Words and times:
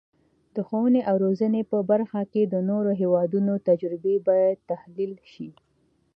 د 0.55 0.57
ښوونې 0.67 1.01
او 1.09 1.15
روزنې 1.25 1.61
په 1.71 1.77
برخه 1.91 2.21
کې 2.31 2.41
د 2.45 2.55
نورو 2.69 2.91
هیوادونو 3.01 3.53
تجربې 3.67 4.15
باید 4.27 4.57
تحلیل 4.71 5.13
شي. 5.31 5.49